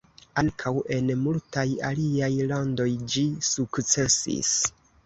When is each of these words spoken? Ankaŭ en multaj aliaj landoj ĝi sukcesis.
Ankaŭ 0.41 0.71
en 0.95 1.11
multaj 1.25 1.67
aliaj 1.91 2.33
landoj 2.55 2.89
ĝi 3.15 3.27
sukcesis. 3.53 4.57